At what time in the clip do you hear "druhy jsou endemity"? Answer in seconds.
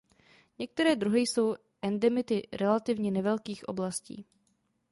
0.95-2.41